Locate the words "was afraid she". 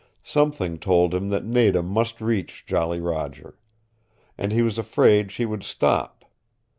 4.63-5.45